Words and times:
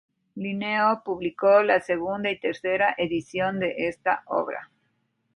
Linneo 0.35 1.03
publicó 1.05 1.61
la 1.61 1.79
segunda 1.79 2.31
y 2.31 2.39
tercera 2.39 2.95
edición 2.97 3.59
de 3.59 3.87
esta 3.87 4.23
obra. 4.25 4.71